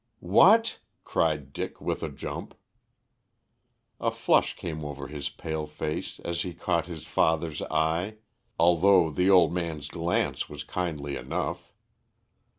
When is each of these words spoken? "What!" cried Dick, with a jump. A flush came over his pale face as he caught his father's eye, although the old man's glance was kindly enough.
"What!" 0.33 0.79
cried 1.03 1.53
Dick, 1.53 1.79
with 1.79 2.01
a 2.01 2.09
jump. 2.09 2.55
A 3.99 4.09
flush 4.09 4.55
came 4.55 4.83
over 4.83 5.05
his 5.07 5.29
pale 5.29 5.67
face 5.67 6.19
as 6.25 6.41
he 6.41 6.55
caught 6.55 6.87
his 6.87 7.05
father's 7.05 7.61
eye, 7.69 8.15
although 8.59 9.11
the 9.11 9.29
old 9.29 9.53
man's 9.53 9.89
glance 9.89 10.49
was 10.49 10.63
kindly 10.63 11.17
enough. 11.17 11.71